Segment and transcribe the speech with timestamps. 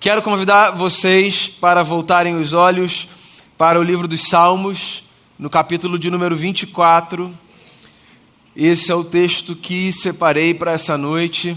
[0.00, 3.06] Quero convidar vocês para voltarem os olhos
[3.58, 5.04] para o livro dos Salmos,
[5.38, 7.30] no capítulo de número 24.
[8.56, 11.54] Esse é o texto que separei para essa noite.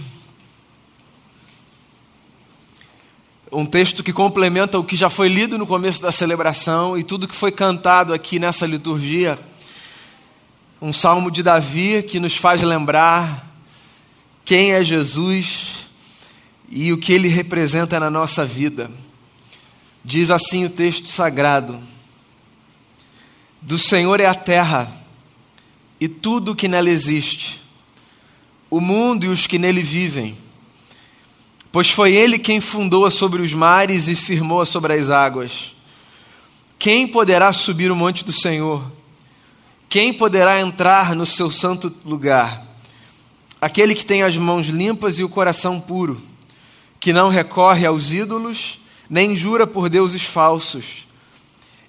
[3.49, 7.29] Um texto que complementa o que já foi lido no começo da celebração e tudo
[7.29, 9.39] que foi cantado aqui nessa liturgia.
[10.81, 13.47] Um salmo de Davi que nos faz lembrar
[14.43, 15.82] quem é Jesus
[16.69, 18.89] e o que ele representa na nossa vida.
[20.03, 21.79] Diz assim o texto sagrado:
[23.61, 24.91] Do Senhor é a terra
[25.99, 27.61] e tudo o que nela existe,
[28.69, 30.35] o mundo e os que nele vivem.
[31.71, 35.73] Pois foi ele quem fundou-a sobre os mares e firmou-a sobre as águas.
[36.77, 38.91] Quem poderá subir o monte do Senhor?
[39.87, 42.65] Quem poderá entrar no seu santo lugar?
[43.61, 46.21] Aquele que tem as mãos limpas e o coração puro
[47.03, 51.05] que não recorre aos ídolos, nem jura por deuses falsos.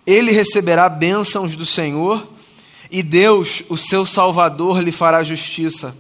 [0.05, 2.27] Ele receberá bênçãos do Senhor,
[2.91, 5.97] e Deus, o seu Salvador, lhe fará justiça.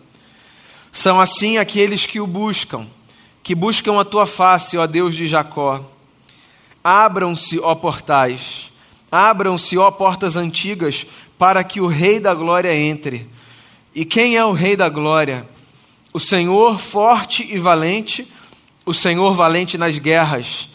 [0.90, 2.88] São assim aqueles que o buscam,
[3.40, 5.88] que buscam a tua face, ó Deus de Jacó.
[6.82, 8.72] Abram-se, ó portais,
[9.12, 11.06] abram-se, ó portas antigas,
[11.38, 13.28] para que o Rei da Glória entre.
[13.94, 15.48] E quem é o Rei da Glória?
[16.12, 18.26] O Senhor forte e valente,
[18.86, 20.68] o Senhor valente nas guerras.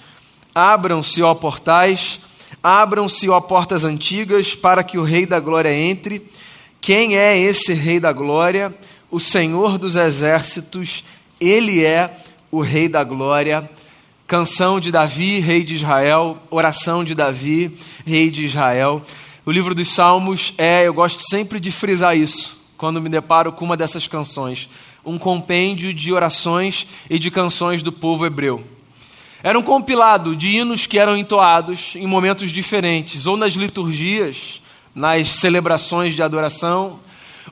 [0.54, 2.20] Abram-se, ó portais,
[2.64, 6.26] abram-se, ó portas antigas, para que o Rei da Glória entre.
[6.82, 8.74] Quem é esse Rei da Glória?
[9.12, 11.04] O Senhor dos Exércitos,
[11.40, 12.12] ele é
[12.52, 13.70] o Rei da Glória.
[14.26, 19.02] Canção de Davi, Rei de Israel, oração de Davi, Rei de Israel.
[19.46, 23.66] O livro dos Salmos é, eu gosto sempre de frisar isso, quando me deparo com
[23.66, 24.70] uma dessas canções
[25.10, 28.64] um compêndio de orações e de canções do povo hebreu.
[29.42, 34.62] Era um compilado de hinos que eram entoados em momentos diferentes, ou nas liturgias,
[34.94, 37.00] nas celebrações de adoração,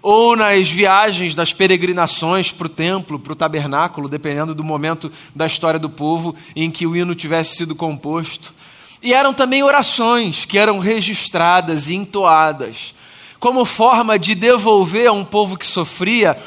[0.01, 5.45] ou nas viagens, das peregrinações para o templo, para o tabernáculo, dependendo do momento da
[5.45, 8.53] história do povo em que o hino tivesse sido composto.
[9.01, 12.93] E eram também orações que eram registradas e entoadas,
[13.39, 16.37] como forma de devolver a um povo que sofria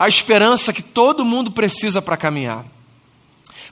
[0.00, 2.64] a esperança que todo mundo precisa para caminhar.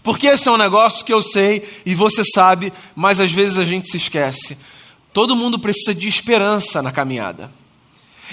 [0.03, 3.65] Porque esse é um negócio que eu sei e você sabe, mas às vezes a
[3.65, 4.59] gente se esquece.
[5.11, 7.51] Todo mundo precisa de esperança na caminhada.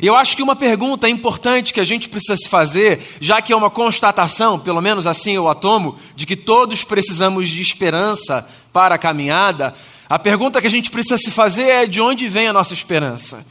[0.02, 3.54] E eu acho que uma pergunta importante que a gente precisa se fazer, já que
[3.54, 8.46] é uma constatação, pelo menos assim eu a tomo, de que todos precisamos de esperança
[8.74, 9.74] para a caminhada,
[10.10, 13.46] a pergunta que a gente precisa se fazer é de onde vem a nossa esperança?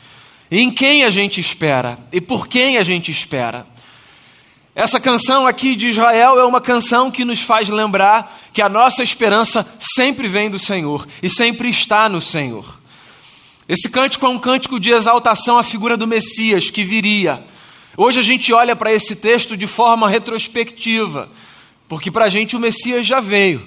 [0.50, 1.98] Em quem a gente espera?
[2.12, 3.72] E por quem a gente espera?
[4.74, 9.04] Essa canção aqui de Israel é uma canção que nos faz lembrar que a nossa
[9.04, 12.80] esperança sempre vem do Senhor e sempre está no Senhor.
[13.68, 17.44] Esse cântico é um cântico de exaltação à figura do Messias que viria.
[17.96, 21.30] Hoje a gente olha para esse texto de forma retrospectiva,
[21.88, 23.64] porque para a gente o Messias já veio.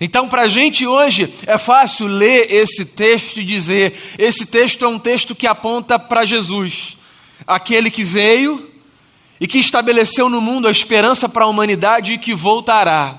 [0.00, 4.88] Então, para a gente hoje é fácil ler esse texto e dizer: esse texto é
[4.88, 6.96] um texto que aponta para Jesus,
[7.46, 8.71] aquele que veio
[9.42, 13.18] e que estabeleceu no mundo a esperança para a humanidade e que voltará.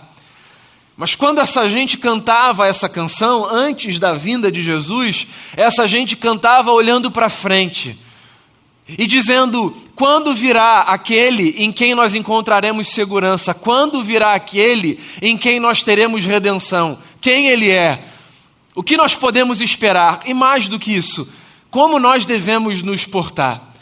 [0.96, 6.72] Mas quando essa gente cantava essa canção, antes da vinda de Jesus, essa gente cantava
[6.72, 8.00] olhando para frente
[8.88, 13.54] e dizendo: quando virá aquele em quem nós encontraremos segurança?
[13.54, 17.00] Quando virá aquele em quem nós teremos redenção?
[17.20, 18.02] Quem ele é?
[18.74, 20.22] O que nós podemos esperar?
[20.26, 21.28] E mais do que isso,
[21.70, 23.73] como nós devemos nos portar?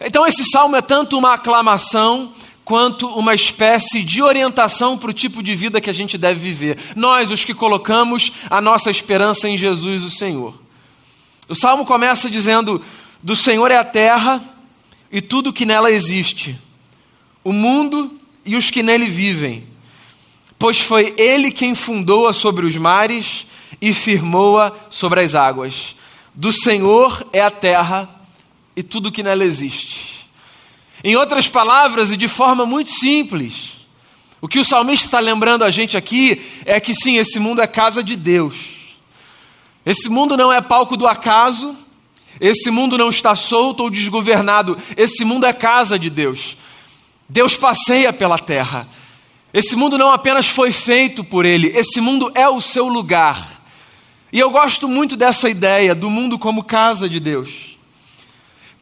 [0.00, 2.32] Então, esse salmo é tanto uma aclamação
[2.64, 6.78] quanto uma espécie de orientação para o tipo de vida que a gente deve viver.
[6.94, 10.54] Nós, os que colocamos a nossa esperança em Jesus, o Senhor.
[11.48, 12.80] O salmo começa dizendo:
[13.22, 14.40] Do Senhor é a terra
[15.10, 16.56] e tudo que nela existe,
[17.42, 19.66] o mundo e os que nele vivem,
[20.58, 23.46] pois foi Ele quem fundou-a sobre os mares
[23.80, 25.96] e firmou-a sobre as águas.
[26.32, 28.19] Do Senhor é a terra
[28.74, 30.26] e tudo que nela existe.
[31.02, 33.72] Em outras palavras, e de forma muito simples,
[34.40, 37.66] o que o salmista está lembrando a gente aqui é que sim, esse mundo é
[37.66, 38.54] casa de Deus.
[39.84, 41.74] Esse mundo não é palco do acaso,
[42.40, 46.56] esse mundo não está solto ou desgovernado, esse mundo é casa de Deus.
[47.28, 48.88] Deus passeia pela terra.
[49.52, 53.60] Esse mundo não apenas foi feito por Ele, esse mundo é o seu lugar.
[54.32, 57.69] E eu gosto muito dessa ideia do mundo como casa de Deus.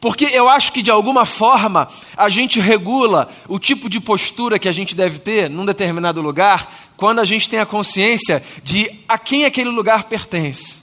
[0.01, 4.69] Porque eu acho que de alguma forma a gente regula o tipo de postura que
[4.69, 9.17] a gente deve ter num determinado lugar quando a gente tem a consciência de a
[9.17, 10.77] quem aquele lugar pertence.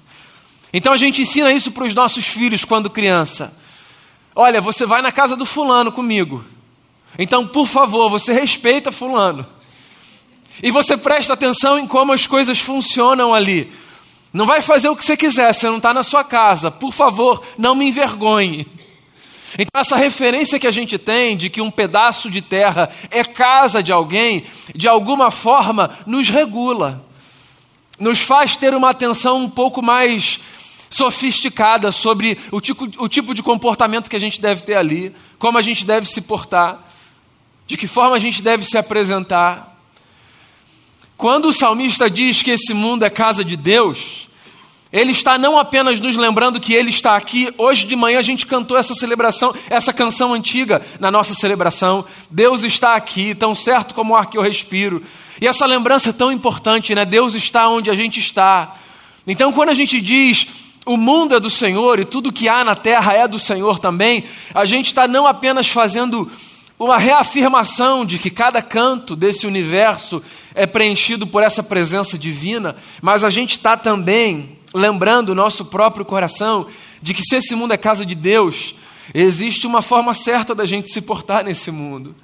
[0.72, 3.56] Então a gente ensina isso para os nossos filhos quando criança.
[4.34, 6.44] Olha, você vai na casa do fulano comigo.
[7.18, 9.46] Então, por favor, você respeita fulano.
[10.62, 13.72] E você presta atenção em como as coisas funcionam ali.
[14.30, 16.70] Não vai fazer o que você quiser, você não está na sua casa.
[16.70, 18.66] Por favor, não me envergonhe.
[19.58, 23.82] Então, essa referência que a gente tem de que um pedaço de terra é casa
[23.82, 24.44] de alguém,
[24.74, 27.04] de alguma forma nos regula,
[27.98, 30.38] nos faz ter uma atenção um pouco mais
[30.90, 35.58] sofisticada sobre o tipo, o tipo de comportamento que a gente deve ter ali, como
[35.58, 36.84] a gente deve se portar,
[37.66, 39.76] de que forma a gente deve se apresentar.
[41.16, 44.25] Quando o salmista diz que esse mundo é casa de Deus,
[44.92, 47.52] ele está não apenas nos lembrando que Ele está aqui.
[47.58, 52.04] Hoje de manhã a gente cantou essa celebração, essa canção antiga na nossa celebração.
[52.30, 55.02] Deus está aqui, tão certo como o ar que eu respiro.
[55.40, 57.04] E essa lembrança é tão importante, né?
[57.04, 58.76] Deus está onde a gente está.
[59.26, 60.46] Então, quando a gente diz
[60.86, 64.22] o mundo é do Senhor e tudo que há na terra é do Senhor também,
[64.54, 66.30] a gente está não apenas fazendo
[66.78, 70.22] uma reafirmação de que cada canto desse universo
[70.54, 76.04] é preenchido por essa presença divina, mas a gente está também lembrando o nosso próprio
[76.04, 76.66] coração
[77.00, 78.74] de que se esse mundo é casa de Deus,
[79.14, 82.14] existe uma forma certa da gente se portar nesse mundo.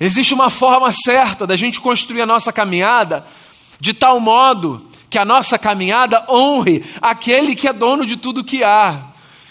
[0.00, 3.24] Existe uma forma certa da gente construir a nossa caminhada
[3.78, 8.64] de tal modo que a nossa caminhada honre aquele que é dono de tudo que
[8.64, 9.06] há.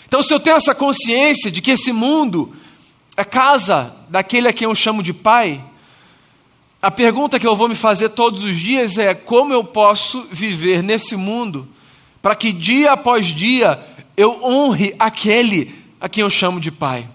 [0.05, 2.53] Então, se eu tenho essa consciência de que esse mundo
[3.15, 5.63] é casa daquele a quem eu chamo de pai,
[6.81, 10.83] a pergunta que eu vou me fazer todos os dias é: como eu posso viver
[10.83, 11.67] nesse mundo
[12.27, 13.79] para que dia após dia
[14.17, 17.07] eu honre aquele a quem eu chamo de Pai.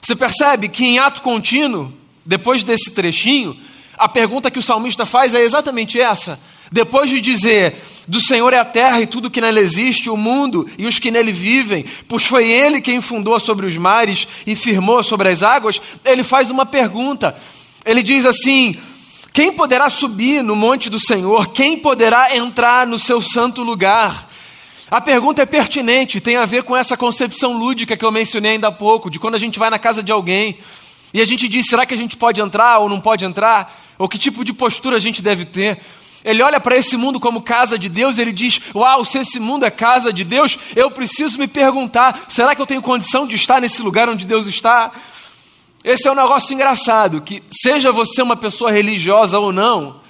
[0.00, 1.92] Você percebe que em ato contínuo,
[2.24, 3.58] depois desse trechinho,
[3.96, 6.38] a pergunta que o salmista faz é exatamente essa.
[6.70, 7.74] Depois de dizer,
[8.06, 11.10] do Senhor é a terra e tudo que nela existe, o mundo e os que
[11.10, 15.82] nele vivem, pois foi Ele quem fundou sobre os mares e firmou sobre as águas,
[16.04, 17.36] ele faz uma pergunta.
[17.84, 18.76] Ele diz assim:
[19.38, 21.50] quem poderá subir no monte do Senhor?
[21.50, 24.28] Quem poderá entrar no seu santo lugar?
[24.90, 28.66] A pergunta é pertinente, tem a ver com essa concepção lúdica que eu mencionei ainda
[28.66, 30.58] há pouco, de quando a gente vai na casa de alguém
[31.14, 33.72] e a gente diz: será que a gente pode entrar ou não pode entrar?
[33.96, 35.78] Ou que tipo de postura a gente deve ter?
[36.24, 39.64] Ele olha para esse mundo como casa de Deus, ele diz: Uau, se esse mundo
[39.64, 43.60] é casa de Deus, eu preciso me perguntar: será que eu tenho condição de estar
[43.60, 44.90] nesse lugar onde Deus está?
[45.84, 50.00] Esse é um negócio engraçado, que seja você uma pessoa religiosa ou não,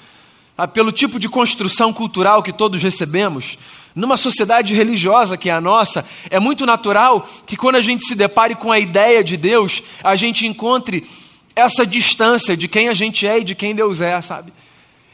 [0.57, 3.59] ah, pelo tipo de construção cultural que todos recebemos,
[3.95, 8.15] numa sociedade religiosa que é a nossa, é muito natural que quando a gente se
[8.15, 11.07] depare com a ideia de Deus, a gente encontre
[11.55, 14.53] essa distância de quem a gente é e de quem Deus é, sabe?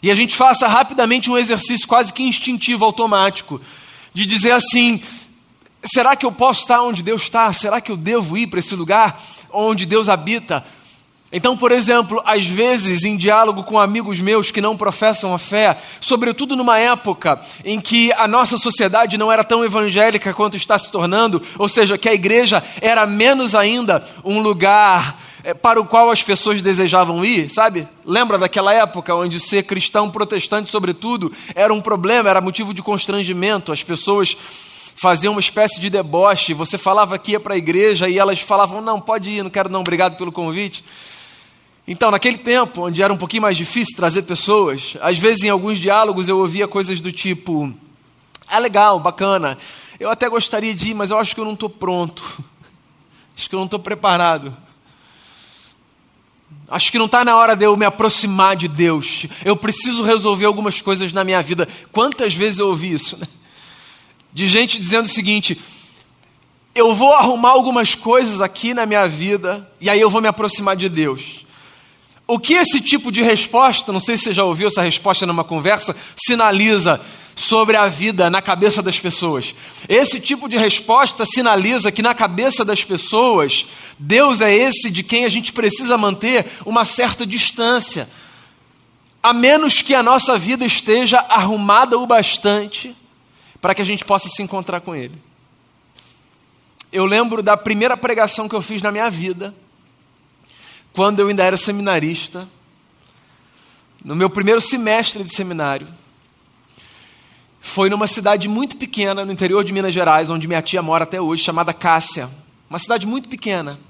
[0.03, 3.61] E a gente faça rapidamente um exercício quase que instintivo, automático,
[4.12, 5.01] de dizer assim:
[5.83, 7.53] será que eu posso estar onde Deus está?
[7.55, 9.19] Será que eu devo ir para esse lugar?
[9.55, 10.65] Onde Deus habita.
[11.37, 15.77] Então, por exemplo, às vezes em diálogo com amigos meus que não professam a fé,
[16.01, 20.89] sobretudo numa época em que a nossa sociedade não era tão evangélica quanto está se
[20.91, 26.09] tornando, ou seja, que a igreja era menos ainda um lugar eh, para o qual
[26.09, 27.89] as pessoas desejavam ir, sabe?
[28.05, 33.73] Lembra daquela época onde ser cristão protestante, sobretudo, era um problema, era motivo de constrangimento,
[33.73, 34.37] as pessoas
[34.94, 36.55] faziam uma espécie de deboche.
[36.55, 39.69] Você falava que ia para a igreja e elas falavam: não, pode ir, não quero
[39.69, 40.84] não, obrigado pelo convite.
[41.86, 45.79] Então, naquele tempo, onde era um pouquinho mais difícil trazer pessoas, às vezes em alguns
[45.79, 47.72] diálogos eu ouvia coisas do tipo:
[48.48, 49.58] ah, legal, bacana,
[50.01, 52.22] eu até gostaria de ir, mas eu acho que eu não estou pronto,
[53.36, 54.56] acho que eu não estou preparado.
[56.67, 59.27] Acho que não está na hora de eu me aproximar de Deus.
[59.44, 61.69] Eu preciso resolver algumas coisas na minha vida.
[61.93, 63.19] Quantas vezes eu ouvi isso?
[63.19, 63.29] Né?
[64.34, 65.58] De gente dizendo o seguinte:
[66.74, 70.74] eu vou arrumar algumas coisas aqui na minha vida e aí eu vou me aproximar
[70.74, 71.46] de Deus.
[72.26, 75.44] O que esse tipo de resposta, não sei se você já ouviu essa resposta numa
[75.44, 77.00] conversa, sinaliza
[77.36, 79.55] sobre a vida na cabeça das pessoas.
[79.88, 83.67] Esse tipo de resposta sinaliza que na cabeça das pessoas,
[83.98, 88.08] Deus é esse de quem a gente precisa manter uma certa distância.
[89.22, 92.96] A menos que a nossa vida esteja arrumada o bastante
[93.65, 95.19] para que a gente possa se encontrar com Ele.
[96.93, 99.55] Eu lembro da primeira pregação que eu fiz na minha vida,
[100.93, 102.47] quando eu ainda era seminarista,
[104.05, 105.89] no meu primeiro semestre de seminário.
[107.59, 111.19] Foi numa cidade muito pequena no interior de Minas Gerais, onde minha tia mora até
[111.19, 112.29] hoje, chamada Cássia,
[112.69, 113.81] uma cidade muito pequena.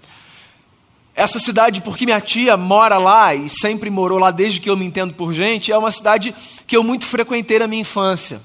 [1.16, 4.84] Essa cidade, porque minha tia mora lá e sempre morou lá desde que eu me
[4.84, 6.32] entendo por gente, é uma cidade
[6.64, 8.40] que eu muito frequentei na minha infância.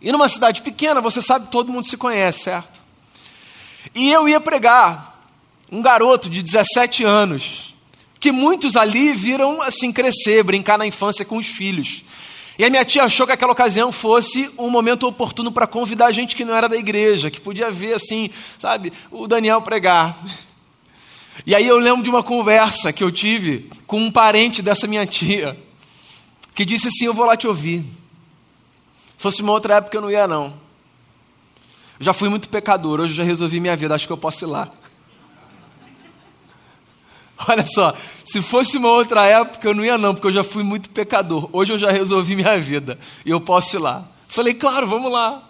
[0.00, 2.80] E numa cidade pequena, você sabe, todo mundo se conhece, certo?
[3.94, 5.16] E eu ia pregar,
[5.70, 7.74] um garoto de 17 anos,
[8.20, 12.04] que muitos ali viram assim crescer, brincar na infância com os filhos.
[12.58, 16.34] E a minha tia achou que aquela ocasião fosse um momento oportuno para convidar gente
[16.34, 20.16] que não era da igreja, que podia ver assim, sabe, o Daniel pregar.
[21.44, 25.06] E aí eu lembro de uma conversa que eu tive com um parente dessa minha
[25.06, 25.58] tia,
[26.54, 27.84] que disse assim: Eu vou lá te ouvir.
[29.26, 30.54] Se fosse uma outra época eu não ia, não.
[31.98, 34.44] Eu já fui muito pecador, hoje eu já resolvi minha vida, acho que eu posso
[34.44, 34.70] ir lá.
[37.48, 40.62] Olha só, se fosse uma outra época eu não ia, não, porque eu já fui
[40.62, 41.48] muito pecador.
[41.52, 44.04] Hoje eu já resolvi minha vida e eu posso ir lá.
[44.28, 45.42] Falei, claro, vamos lá.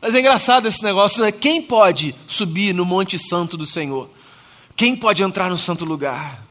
[0.00, 1.30] Mas é engraçado esse negócio, né?
[1.30, 4.08] Quem pode subir no Monte Santo do Senhor?
[4.74, 6.42] Quem pode entrar no santo lugar?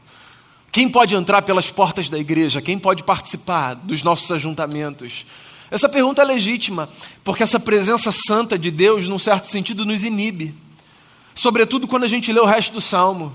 [0.70, 2.62] Quem pode entrar pelas portas da igreja?
[2.62, 5.26] Quem pode participar dos nossos ajuntamentos?
[5.72, 6.86] Essa pergunta é legítima,
[7.24, 10.54] porque essa presença santa de Deus, num certo sentido, nos inibe.
[11.34, 13.34] Sobretudo quando a gente lê o resto do salmo.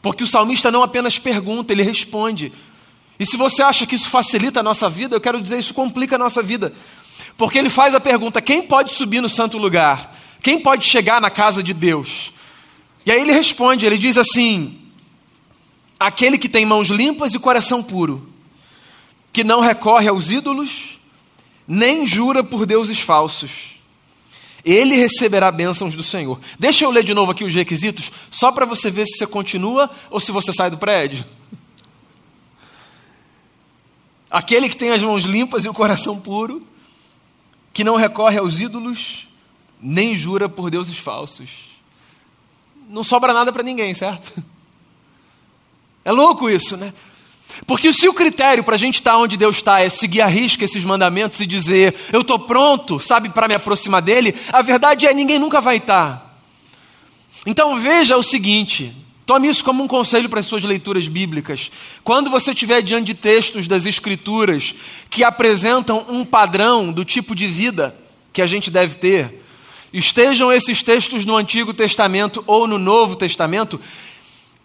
[0.00, 2.50] Porque o salmista não apenas pergunta, ele responde.
[3.20, 6.16] E se você acha que isso facilita a nossa vida, eu quero dizer, isso complica
[6.16, 6.72] a nossa vida.
[7.36, 10.18] Porque ele faz a pergunta: quem pode subir no santo lugar?
[10.40, 12.32] Quem pode chegar na casa de Deus?
[13.04, 14.80] E aí ele responde: ele diz assim:
[16.00, 18.26] aquele que tem mãos limpas e coração puro,
[19.30, 20.98] que não recorre aos ídolos,
[21.66, 23.72] nem jura por deuses falsos
[24.64, 26.40] ele receberá bênçãos do Senhor.
[26.58, 29.90] Deixa eu ler de novo aqui os requisitos, só para você ver se você continua
[30.10, 31.24] ou se você sai do prédio.
[34.30, 36.66] Aquele que tem as mãos limpas e o coração puro,
[37.72, 39.28] que não recorre aos ídolos,
[39.80, 41.50] nem jura por deuses falsos.
[42.88, 44.42] Não sobra nada para ninguém, certo?
[46.04, 46.92] É louco isso, né?
[47.66, 50.26] Porque se o critério para a gente estar tá onde Deus está é seguir a
[50.26, 55.06] risca esses mandamentos e dizer, eu estou pronto, sabe, para me aproximar dele, a verdade
[55.06, 56.16] é ninguém nunca vai estar.
[56.16, 56.32] Tá.
[57.46, 58.94] Então veja o seguinte,
[59.26, 61.70] tome isso como um conselho para as suas leituras bíblicas.
[62.04, 64.74] Quando você estiver diante de textos das Escrituras
[65.08, 67.96] que apresentam um padrão do tipo de vida
[68.32, 69.42] que a gente deve ter,
[69.92, 73.80] estejam esses textos no Antigo Testamento ou no Novo Testamento,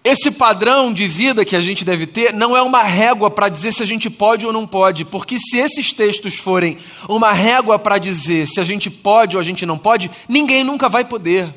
[0.08, 3.74] esse padrão de vida que a gente deve ter não é uma régua para dizer
[3.74, 6.78] se a gente pode ou não pode, porque se esses textos forem
[7.10, 10.88] uma régua para dizer se a gente pode ou a gente não pode, ninguém nunca
[10.88, 11.54] vai poder.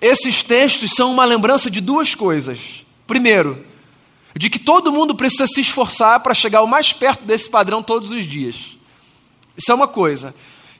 [0.00, 2.58] Esses textos são uma lembrança de duas coisas.
[3.06, 3.64] Primeiro,
[4.36, 8.10] de que todo mundo precisa se esforçar para chegar o mais perto desse padrão todos
[8.10, 8.56] os dias.
[9.56, 10.34] Isso é uma coisa.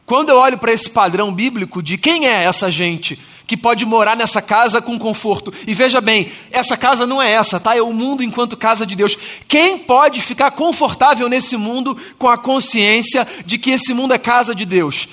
[0.05, 4.17] Quando eu olho para esse padrão bíblico de quem é essa gente que pode morar
[4.17, 5.53] nessa casa com conforto.
[5.67, 7.77] E veja bem, essa casa não é essa, tá?
[7.77, 9.17] É o mundo enquanto casa de Deus.
[9.47, 14.55] Quem pode ficar confortável nesse mundo com a consciência de que esse mundo é casa
[14.55, 15.09] de Deus?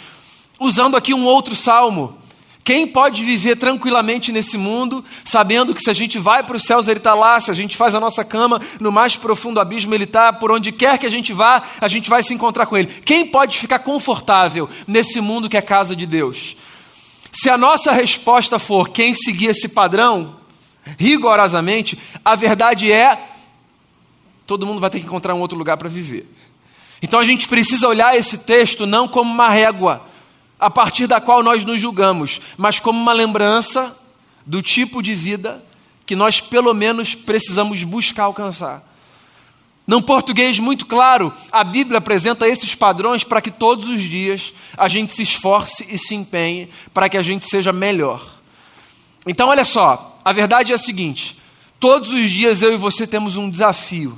[0.59, 2.17] Usando aqui um outro salmo.
[2.63, 6.87] Quem pode viver tranquilamente nesse mundo, sabendo que se a gente vai para os céus,
[6.87, 10.03] Ele está lá, se a gente faz a nossa cama no mais profundo abismo, Ele
[10.03, 12.87] está, por onde quer que a gente vá, a gente vai se encontrar com Ele.
[13.03, 16.55] Quem pode ficar confortável nesse mundo que é casa de Deus?
[17.31, 20.35] Se a nossa resposta for quem seguir esse padrão,
[20.97, 23.27] rigorosamente, a verdade é
[24.51, 26.29] todo mundo vai ter que encontrar um outro lugar para viver.
[27.01, 30.05] Então a gente precisa olhar esse texto não como uma régua
[30.59, 33.97] a partir da qual nós nos julgamos, mas como uma lembrança
[34.45, 35.63] do tipo de vida
[36.05, 38.83] que nós pelo menos precisamos buscar alcançar.
[39.85, 44.87] Num português muito claro, a Bíblia apresenta esses padrões para que todos os dias a
[44.87, 48.39] gente se esforce e se empenhe para que a gente seja melhor.
[49.25, 51.35] Então, olha só, a verdade é a seguinte:
[51.79, 54.17] todos os dias eu e você temos um desafio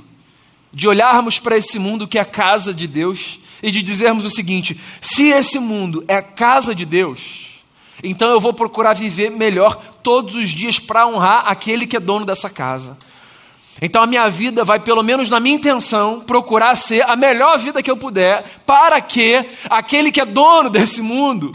[0.72, 4.78] de olharmos para esse mundo que é casa de Deus e de dizermos o seguinte:
[5.00, 7.44] se esse mundo é casa de Deus,
[8.02, 12.26] então eu vou procurar viver melhor todos os dias para honrar aquele que é dono
[12.26, 12.96] dessa casa.
[13.82, 17.82] Então a minha vida vai, pelo menos na minha intenção, procurar ser a melhor vida
[17.82, 21.52] que eu puder, para que aquele que é dono desse mundo,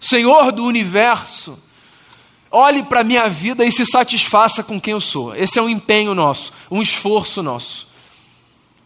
[0.00, 1.58] Senhor do universo,
[2.50, 5.34] olhe para a minha vida e se satisfaça com quem eu sou.
[5.34, 7.86] Esse é um empenho nosso, um esforço nosso.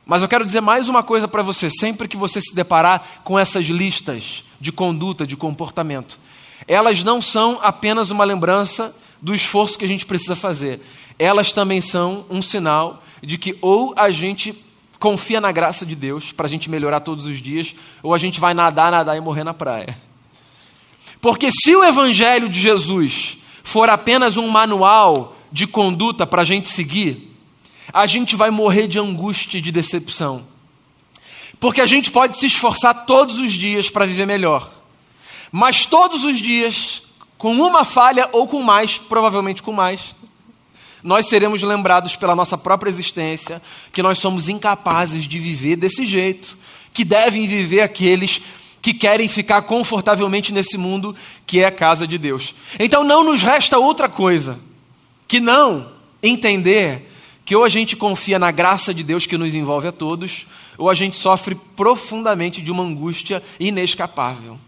[0.05, 3.39] Mas eu quero dizer mais uma coisa para você: sempre que você se deparar com
[3.39, 6.21] essas listas de conduta, de comportamento,
[6.69, 10.81] elas não são apenas uma lembrança do esforço que a gente precisa fazer
[11.19, 14.55] elas também são um sinal de que ou a gente
[14.99, 18.41] confia na graça de Deus para a gente melhorar todos os dias, ou a gente
[18.41, 19.97] vai nadar, nadar e morrer na praia.
[21.21, 26.69] Porque se o Evangelho de Jesus for apenas um manual de conduta para a gente
[26.69, 27.35] seguir,
[27.93, 30.45] a gente vai morrer de angústia e de decepção.
[31.59, 34.71] Porque a gente pode se esforçar todos os dias para viver melhor,
[35.51, 37.03] mas todos os dias,
[37.39, 40.15] com uma falha ou com mais, provavelmente com mais,
[41.03, 43.63] nós seremos lembrados pela nossa própria existência
[43.93, 46.57] que nós somos incapazes de viver desse jeito,
[46.93, 48.41] que devem viver aqueles
[48.83, 51.15] que querem ficar confortavelmente nesse mundo
[51.47, 52.55] que é a casa de Deus.
[52.79, 54.59] Então não nos resta outra coisa
[55.29, 55.89] que não
[56.23, 57.11] entender
[57.45, 60.91] que ou a gente confia na graça de Deus que nos envolve a todos, ou
[60.91, 64.59] a gente sofre profundamente de uma angústia inescapável.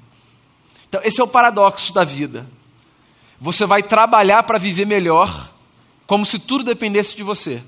[0.88, 2.48] Então, esse é o paradoxo da vida.
[3.40, 5.50] Você vai trabalhar para viver melhor,
[6.06, 7.62] como se tudo dependesse de você.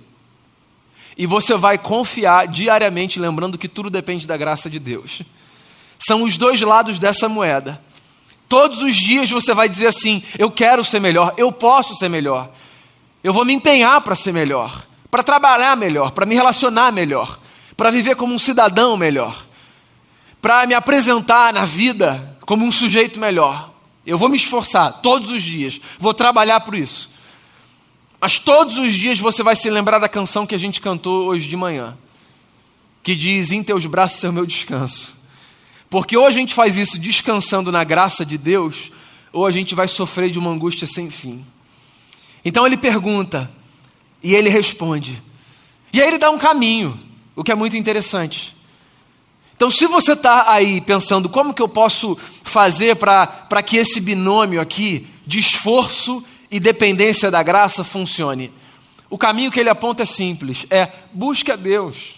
[1.17, 5.23] E você vai confiar diariamente, lembrando que tudo depende da graça de Deus.
[5.99, 7.81] São os dois lados dessa moeda.
[8.49, 12.51] Todos os dias você vai dizer assim: eu quero ser melhor, eu posso ser melhor,
[13.23, 17.39] eu vou me empenhar para ser melhor, para trabalhar melhor, para me relacionar melhor,
[17.77, 19.47] para viver como um cidadão melhor,
[20.43, 23.70] para me apresentar na vida como um sujeito melhor.
[24.07, 27.11] Eu vou me esforçar todos os dias, vou trabalhar por isso.
[28.21, 31.49] Mas todos os dias você vai se lembrar da canção que a gente cantou hoje
[31.49, 31.97] de manhã,
[33.03, 35.15] que diz: Em teus braços é o meu descanso.
[35.89, 38.93] Porque ou a gente faz isso descansando na graça de Deus,
[39.33, 41.45] ou a gente vai sofrer de uma angústia sem fim.
[42.45, 43.51] Então ele pergunta,
[44.23, 45.23] e ele responde.
[45.93, 46.99] E aí ele dá um caminho,
[47.35, 48.55] o que é muito interessante.
[49.61, 54.59] Então, se você está aí pensando como que eu posso fazer para que esse binômio
[54.59, 58.51] aqui de esforço e dependência da graça funcione?
[59.11, 62.15] O caminho que ele aponta é simples: é busque a Deus.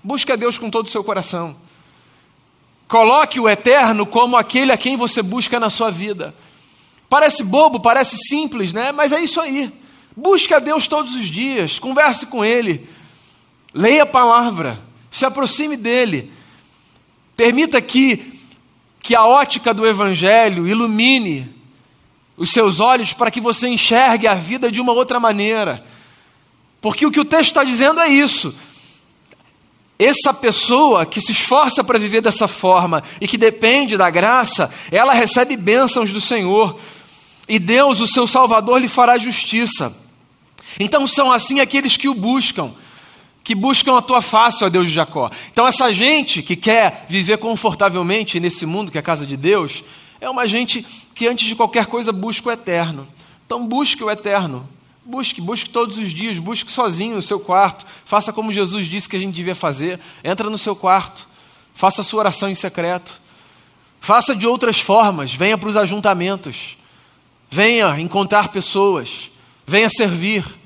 [0.00, 1.56] Busque a Deus com todo o seu coração.
[2.86, 6.32] Coloque o eterno como aquele a quem você busca na sua vida.
[7.08, 8.92] Parece bobo, parece simples, né?
[8.92, 9.72] Mas é isso aí.
[10.16, 12.88] Busque a Deus todos os dias, converse com Ele,
[13.74, 14.78] leia a palavra,
[15.10, 16.38] se aproxime dEle.
[17.40, 18.38] Permita que,
[19.00, 21.48] que a ótica do Evangelho ilumine
[22.36, 25.82] os seus olhos para que você enxergue a vida de uma outra maneira.
[26.82, 28.54] Porque o que o texto está dizendo é isso.
[29.98, 35.14] Essa pessoa que se esforça para viver dessa forma e que depende da graça, ela
[35.14, 36.78] recebe bênçãos do Senhor.
[37.48, 39.96] E Deus, o seu Salvador, lhe fará justiça.
[40.78, 42.74] Então são assim aqueles que o buscam,
[43.50, 45.28] que buscam a tua face, ó Deus de Jacó.
[45.52, 49.82] Então essa gente que quer viver confortavelmente nesse mundo que é a casa de Deus,
[50.20, 50.86] é uma gente
[51.16, 53.08] que antes de qualquer coisa busca o eterno.
[53.44, 54.68] Então busque o eterno.
[55.04, 57.84] Busque, busque todos os dias, busque sozinho no seu quarto.
[58.04, 59.98] Faça como Jesus disse que a gente devia fazer.
[60.22, 61.28] Entra no seu quarto.
[61.74, 63.20] Faça a sua oração em secreto.
[63.98, 65.34] Faça de outras formas.
[65.34, 66.78] Venha para os ajuntamentos.
[67.50, 69.28] Venha encontrar pessoas.
[69.66, 70.59] Venha servir.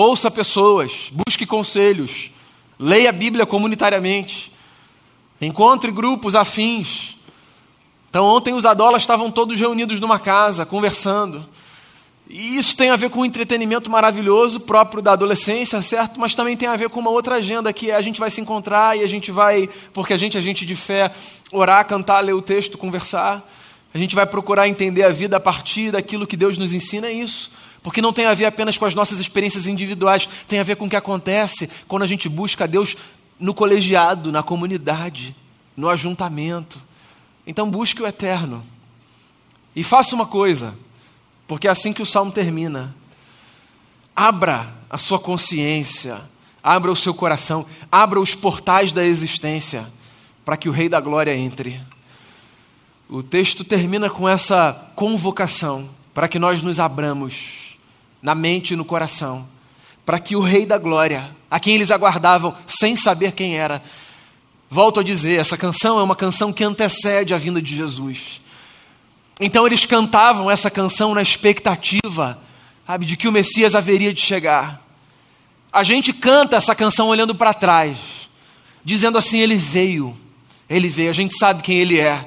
[0.00, 1.10] Ouça pessoas.
[1.12, 2.30] Busque conselhos.
[2.78, 4.50] Leia a Bíblia comunitariamente.
[5.38, 7.18] Encontre grupos afins.
[8.08, 11.46] Então, ontem os adolas estavam todos reunidos numa casa, conversando.
[12.30, 16.18] E isso tem a ver com um entretenimento maravilhoso próprio da adolescência, certo?
[16.18, 18.40] Mas também tem a ver com uma outra agenda que é a gente vai se
[18.40, 21.12] encontrar e a gente vai, porque a gente é gente de fé,
[21.52, 23.46] orar, cantar, ler o texto, conversar.
[23.92, 27.12] A gente vai procurar entender a vida a partir daquilo que Deus nos ensina, é
[27.12, 27.50] isso.
[27.82, 30.86] Porque não tem a ver apenas com as nossas experiências individuais, tem a ver com
[30.86, 32.96] o que acontece quando a gente busca Deus
[33.38, 35.34] no colegiado, na comunidade,
[35.76, 36.80] no ajuntamento.
[37.46, 38.62] Então busque o eterno.
[39.74, 40.74] E faça uma coisa,
[41.48, 42.94] porque é assim que o salmo termina.
[44.14, 46.20] Abra a sua consciência,
[46.62, 49.86] abra o seu coração, abra os portais da existência,
[50.44, 51.80] para que o Rei da Glória entre.
[53.08, 57.59] O texto termina com essa convocação para que nós nos abramos
[58.22, 59.46] na mente e no coração,
[60.04, 63.82] para que o Rei da Glória, a quem eles aguardavam sem saber quem era,
[64.72, 68.40] Volto a dizer, essa canção é uma canção que antecede a vinda de Jesus.
[69.40, 72.40] Então eles cantavam essa canção na expectativa,
[72.86, 74.80] sabe, de que o Messias haveria de chegar.
[75.72, 77.98] A gente canta essa canção olhando para trás,
[78.84, 80.16] dizendo assim: Ele veio,
[80.68, 82.24] Ele veio, a gente sabe quem Ele é.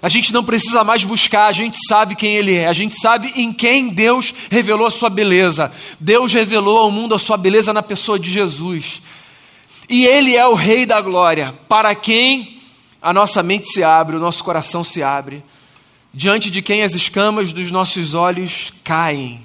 [0.00, 3.32] A gente não precisa mais buscar, a gente sabe quem Ele é, a gente sabe
[3.34, 5.72] em quem Deus revelou a sua beleza.
[5.98, 9.02] Deus revelou ao mundo a sua beleza na pessoa de Jesus.
[9.88, 12.60] E Ele é o Rei da glória, para quem
[13.02, 15.42] a nossa mente se abre, o nosso coração se abre,
[16.14, 19.42] diante de quem as escamas dos nossos olhos caem,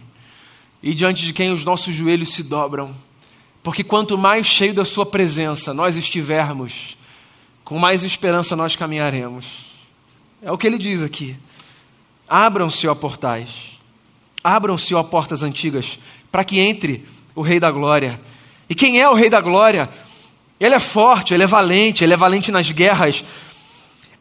[0.84, 2.94] e diante de quem os nossos joelhos se dobram.
[3.64, 6.98] Porque quanto mais cheio da Sua presença nós estivermos,
[7.64, 9.73] com mais esperança nós caminharemos.
[10.44, 11.38] É o que ele diz aqui.
[12.28, 13.80] Abram-se, ó portais.
[14.44, 15.98] Abram-se, ó portas antigas,
[16.30, 18.20] para que entre o Rei da Glória.
[18.70, 19.90] E quem é o Rei da Glória?
[20.60, 23.24] Ele é forte, ele é valente, ele é valente nas guerras.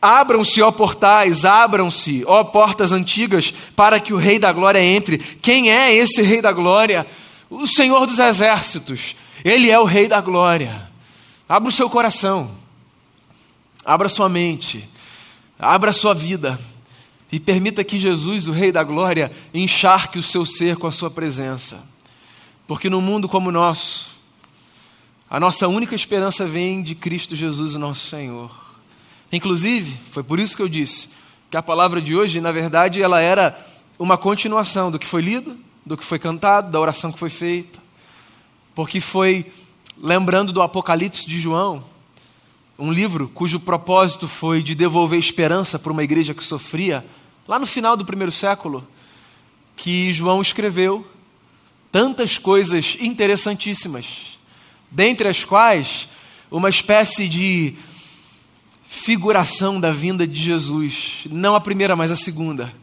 [0.01, 5.19] Abram-se, ó portais, abram-se, ó portas antigas, para que o Rei da Glória entre.
[5.19, 7.05] Quem é esse Rei da Glória?
[7.51, 9.17] O Senhor dos Exércitos.
[9.45, 10.89] Ele é o Rei da Glória.
[11.49, 12.51] Abra o seu coração,
[13.85, 14.89] abra sua mente,
[15.63, 16.59] abra sua vida
[17.31, 21.09] e permita que Jesus, o Rei da Glória, encharque o seu ser com a sua
[21.09, 21.81] presença.
[22.67, 24.19] Porque no mundo como o nosso,
[25.31, 28.51] a nossa única esperança vem de Cristo Jesus, o nosso Senhor.
[29.31, 31.09] Inclusive, foi por isso que eu disse
[31.49, 33.67] que a palavra de hoje, na verdade, ela era
[33.99, 37.79] uma continuação do que foi lido, do que foi cantado, da oração que foi feita.
[38.75, 39.47] Porque foi
[39.97, 41.85] lembrando do Apocalipse de João,
[42.83, 47.07] um livro cujo propósito foi de devolver esperança para uma igreja que sofria,
[47.47, 48.85] lá no final do primeiro século,
[49.77, 51.07] que João escreveu
[51.93, 54.37] tantas coisas interessantíssimas,
[54.91, 56.09] dentre as quais
[56.51, 57.75] uma espécie de
[58.85, 62.75] figuração da vinda de Jesus, não a primeira, mas a segunda.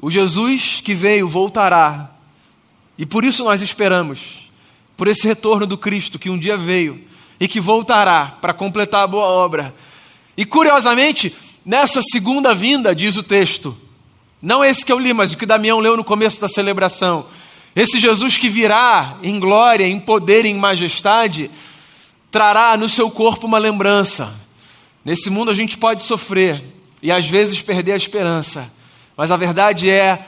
[0.00, 2.10] O Jesus que veio voltará,
[2.98, 4.50] e por isso nós esperamos,
[4.96, 7.06] por esse retorno do Cristo que um dia veio
[7.38, 9.74] e que voltará para completar a boa obra.
[10.36, 13.76] E curiosamente, nessa segunda vinda, diz o texto,
[14.40, 17.26] não esse que eu li, mas o que Damião leu no começo da celebração,
[17.74, 21.50] esse Jesus que virá em glória, em poder, em majestade,
[22.30, 24.34] trará no seu corpo uma lembrança
[25.08, 26.62] Nesse mundo a gente pode sofrer
[27.02, 28.70] e às vezes perder a esperança,
[29.16, 30.22] mas a verdade é,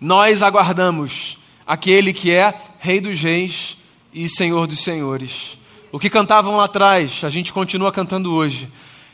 [0.00, 3.76] nós aguardamos aquele que é Rei dos Reis
[4.12, 5.56] e Senhor dos Senhores.
[5.94, 8.68] O que cantavam lá atrás, a gente continua cantando hoje,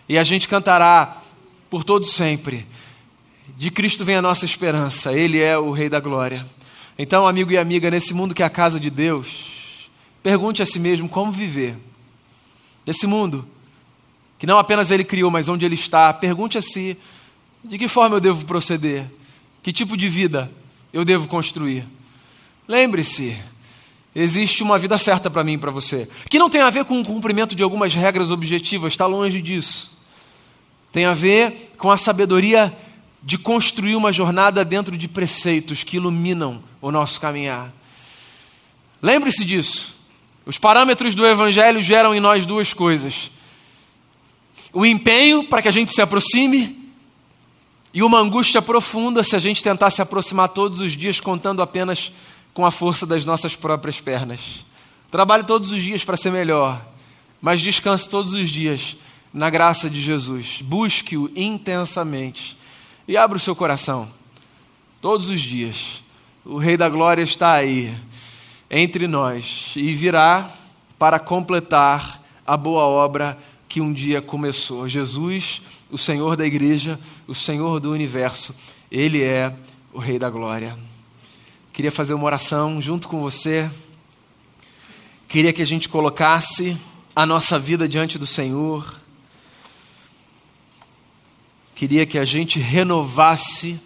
[0.09, 1.15] e a gente cantará
[1.69, 2.67] por todo sempre.
[3.59, 6.47] De Cristo vem a nossa esperança, Ele é o Rei da Glória.
[6.99, 9.91] Então, amigo e amiga, nesse mundo que é a casa de Deus,
[10.23, 11.77] pergunte a si mesmo como viver.
[12.87, 13.47] Nesse mundo
[14.39, 16.11] que não apenas ele criou, mas onde ele está.
[16.15, 16.97] Pergunte a si:
[17.63, 19.05] de que forma eu devo proceder?
[19.63, 20.51] Que tipo de vida
[20.95, 21.85] eu devo construir?
[22.67, 23.37] Lembre-se,
[24.15, 27.01] existe uma vida certa para mim e para você, que não tem a ver com
[27.01, 29.91] o cumprimento de algumas regras objetivas, está longe disso.
[30.93, 32.77] Tem a ver com a sabedoria
[33.23, 37.73] de construir uma jornada dentro de preceitos que iluminam o nosso caminhar.
[39.01, 39.95] Lembre-se disso.
[40.45, 43.31] Os parâmetros do Evangelho geram em nós duas coisas:
[44.73, 46.77] o empenho para que a gente se aproxime
[47.93, 52.13] e uma angústia profunda se a gente tentar se aproximar todos os dias contando apenas
[52.53, 54.65] com a força das nossas próprias pernas.
[55.11, 56.85] Trabalhe todos os dias para ser melhor,
[57.41, 58.97] mas descanse todos os dias
[59.33, 60.61] na graça de Jesus.
[60.63, 62.57] Busque-o intensamente
[63.07, 64.09] e abra o seu coração
[65.01, 66.03] todos os dias.
[66.45, 67.95] O Rei da Glória está aí
[68.71, 70.51] entre nós e virá
[70.99, 74.89] para completar a boa obra que um dia começou.
[74.89, 78.55] Jesus, o Senhor da igreja, o Senhor do universo,
[78.91, 79.55] Ele é
[79.93, 80.90] o Rei da glória.
[81.73, 83.71] Queria fazer uma oração junto com você.
[85.29, 86.77] Queria que a gente colocasse
[87.15, 89.01] a nossa vida diante do Senhor.
[91.75, 93.81] Queria que a gente renovasse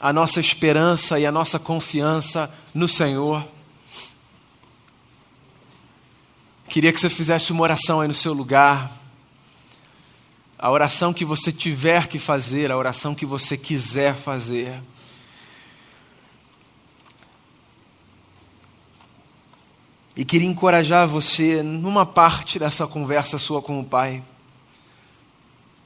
[0.00, 3.46] a nossa esperança e a nossa confiança no Senhor.
[6.68, 8.90] Queria que você fizesse uma oração aí no seu lugar.
[10.58, 14.82] A oração que você tiver que fazer, a oração que você quiser fazer.
[20.16, 24.22] E queria encorajar você numa parte dessa conversa sua com o Pai.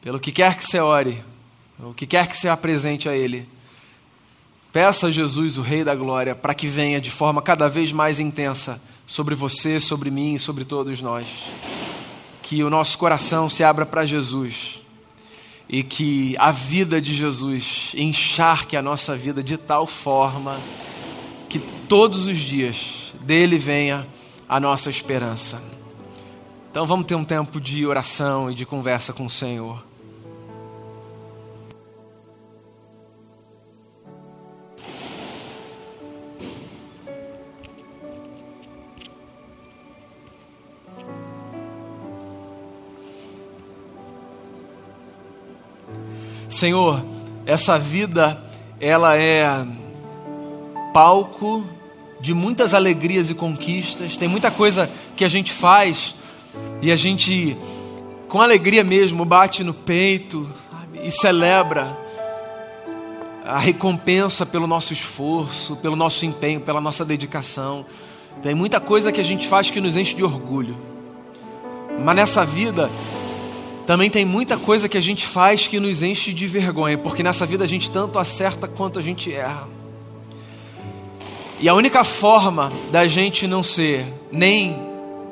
[0.03, 1.23] Pelo que quer que você ore,
[1.79, 3.49] o que quer que você apresente a Ele.
[4.71, 8.21] Peça a Jesus, o Rei da Glória, para que venha de forma cada vez mais
[8.21, 11.27] intensa sobre você, sobre mim e sobre todos nós.
[12.43, 14.83] Que o nosso coração se abra para Jesus
[15.69, 20.61] e que a vida de Jesus encharque a nossa vida de tal forma
[21.49, 24.07] que todos os dias dele venha
[24.49, 25.61] a nossa esperança.
[26.71, 29.87] Então vamos ter um tempo de oração e de conversa com o Senhor.
[46.49, 47.05] Senhor,
[47.47, 48.43] essa vida
[48.81, 49.47] ela é
[50.93, 51.65] palco
[52.21, 54.17] de muitas alegrias e conquistas.
[54.17, 56.15] Tem muita coisa que a gente faz
[56.83, 57.57] e a gente
[58.29, 60.49] com alegria mesmo bate no peito
[61.03, 61.97] e celebra.
[63.45, 67.87] a recompensa pelo nosso esforço, pelo nosso empenho, pela nossa dedicação.
[68.43, 70.77] Tem muita coisa que a gente faz que nos enche de orgulho.
[72.05, 72.91] Mas nessa vida
[73.87, 77.47] também tem muita coisa que a gente faz que nos enche de vergonha, porque nessa
[77.47, 79.67] vida a gente tanto acerta quanto a gente erra.
[81.61, 84.77] E a única forma da gente não ser nem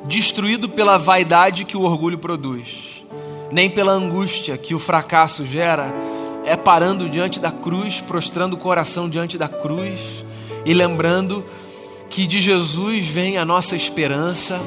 [0.03, 3.05] destruído pela vaidade que o orgulho produz,
[3.49, 5.93] nem pela angústia que o fracasso gera,
[6.45, 9.99] é parando diante da cruz, prostrando o coração diante da cruz
[10.65, 11.45] e lembrando
[12.09, 14.59] que de Jesus vem a nossa esperança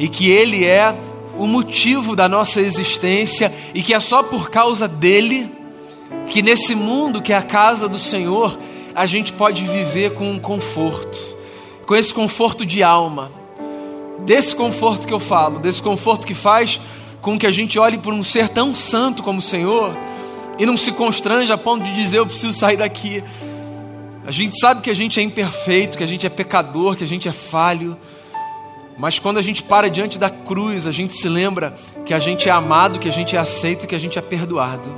[0.00, 0.92] e que Ele é
[1.38, 5.48] o motivo da nossa existência e que é só por causa dele
[6.28, 8.58] que nesse mundo que é a casa do Senhor
[8.96, 11.18] a gente pode viver com um conforto,
[11.84, 13.30] com esse conforto de alma,
[14.20, 16.80] desse conforto que eu falo, desse conforto que faz
[17.20, 19.94] com que a gente olhe por um ser tão santo como o Senhor
[20.58, 23.22] e não se constrange a ponto de dizer eu preciso sair daqui.
[24.26, 27.08] A gente sabe que a gente é imperfeito, que a gente é pecador, que a
[27.08, 27.98] gente é falho.
[28.96, 32.48] Mas quando a gente para diante da cruz, a gente se lembra que a gente
[32.48, 34.90] é amado, que a gente é aceito e que a gente é perdoado.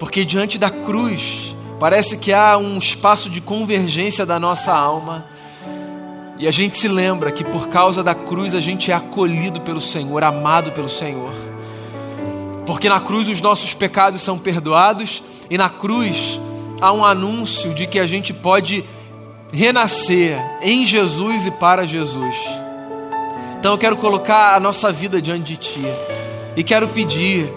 [0.00, 1.47] Porque diante da cruz,
[1.78, 5.26] parece que há um espaço de convergência da nossa alma.
[6.38, 9.80] E a gente se lembra que por causa da cruz a gente é acolhido pelo
[9.80, 11.32] Senhor, amado pelo Senhor.
[12.66, 16.38] Porque na cruz os nossos pecados são perdoados e na cruz
[16.80, 18.84] há um anúncio de que a gente pode
[19.52, 22.36] renascer em Jesus e para Jesus.
[23.58, 25.84] Então eu quero colocar a nossa vida diante de Ti
[26.56, 27.52] e quero pedir,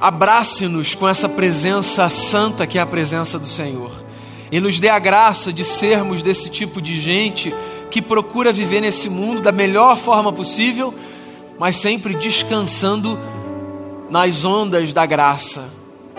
[0.00, 3.92] abrace-nos com essa presença santa que é a presença do Senhor
[4.50, 7.54] e nos dê a graça de sermos desse tipo de gente
[7.90, 10.94] que procura viver nesse mundo da melhor forma possível,
[11.58, 13.18] mas sempre descansando
[14.10, 15.68] nas ondas da graça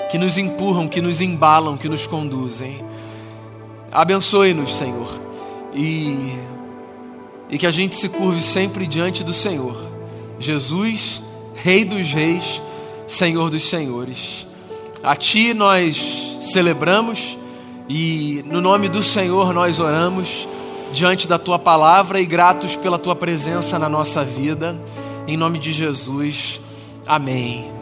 [0.09, 2.83] que nos empurram, que nos embalam, que nos conduzem.
[3.91, 5.07] Abençoe-nos, Senhor,
[5.73, 6.35] e
[7.49, 9.77] e que a gente se curve sempre diante do Senhor.
[10.39, 11.21] Jesus,
[11.55, 12.61] Rei dos Reis,
[13.07, 14.45] Senhor dos Senhores.
[15.01, 17.37] A Ti nós celebramos
[17.87, 20.47] e no nome do Senhor nós oramos
[20.93, 24.77] diante da Tua palavra e gratos pela Tua presença na nossa vida.
[25.27, 26.59] Em nome de Jesus,
[27.05, 27.71] amém.